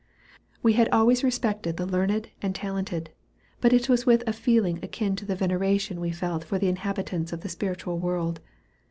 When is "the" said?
1.77-1.85, 5.27-5.35, 6.57-6.69, 7.41-7.49